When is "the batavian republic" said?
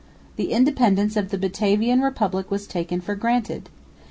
1.29-2.49